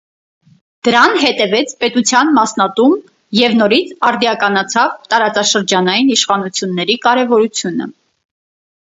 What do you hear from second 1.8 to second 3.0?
պետության մասնատում